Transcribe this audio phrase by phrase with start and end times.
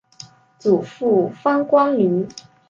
[0.57, 2.27] 祖父方关奴。